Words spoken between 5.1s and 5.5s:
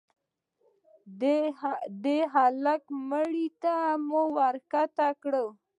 كړ.